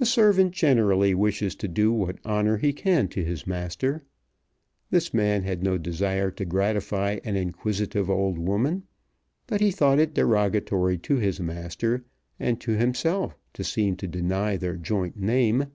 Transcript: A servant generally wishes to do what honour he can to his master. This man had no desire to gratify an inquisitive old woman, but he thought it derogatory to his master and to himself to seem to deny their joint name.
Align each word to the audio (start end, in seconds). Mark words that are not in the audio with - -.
A 0.00 0.06
servant 0.06 0.50
generally 0.50 1.14
wishes 1.14 1.54
to 1.54 1.68
do 1.68 1.92
what 1.92 2.18
honour 2.26 2.56
he 2.56 2.72
can 2.72 3.06
to 3.10 3.22
his 3.24 3.46
master. 3.46 4.02
This 4.90 5.14
man 5.14 5.44
had 5.44 5.62
no 5.62 5.78
desire 5.78 6.32
to 6.32 6.44
gratify 6.44 7.20
an 7.22 7.36
inquisitive 7.36 8.10
old 8.10 8.38
woman, 8.40 8.82
but 9.46 9.60
he 9.60 9.70
thought 9.70 10.00
it 10.00 10.14
derogatory 10.14 10.98
to 11.06 11.14
his 11.14 11.38
master 11.38 12.04
and 12.40 12.60
to 12.60 12.72
himself 12.72 13.36
to 13.52 13.62
seem 13.62 13.94
to 13.98 14.08
deny 14.08 14.56
their 14.56 14.74
joint 14.76 15.16
name. 15.16 15.66